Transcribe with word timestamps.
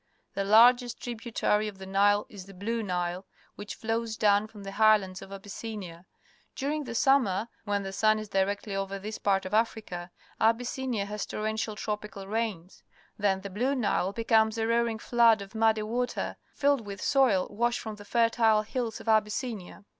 The 0.33 0.43
largest 0.43 0.99
tributary 0.99 1.67
of 1.67 1.77
the 1.77 1.85
Nile 1.85 2.25
is 2.27 2.47
the 2.47 2.55
Blue 2.55 2.81
Nile, 2.81 3.27
which 3.53 3.75
flows 3.75 4.17
dowm 4.17 4.47
from 4.49 4.63
the 4.63 4.71
highlands 4.71 5.21
of 5.21 5.31
Abyssinia. 5.31 6.07
During 6.55 6.85
the 6.85 6.95
summer, 6.95 7.49
when 7.65 7.83
the 7.83 7.93
sun 7.93 8.17
is 8.17 8.27
directly 8.27 8.75
over 8.75 8.97
this 8.97 9.19
part 9.19 9.45
of 9.45 9.53
Africa, 9.53 10.09
Abj'ssinia 10.39 11.05
has 11.05 11.27
torrential 11.27 11.75
tropi 11.75 12.11
cal 12.11 12.25
rains. 12.25 12.81
Then 13.19 13.41
the 13.41 13.51
Blue 13.51 13.75
Nile 13.75 14.11
becomes 14.11 14.57
a 14.57 14.65
roaring 14.65 14.97
flood 14.97 15.39
of 15.39 15.53
muddy 15.53 15.83
water, 15.83 16.37
filled 16.55 16.83
with 16.83 16.99
soil 16.99 17.45
washed 17.51 17.79
from 17.81 17.97
the 17.97 18.03
fertile 18.03 18.63
hills 18.63 18.99
of 19.01 19.07
Abyssinia. 19.07 19.85